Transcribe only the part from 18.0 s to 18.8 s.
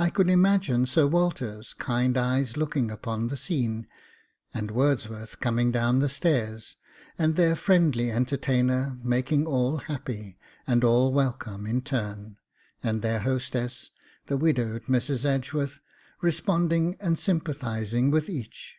with each.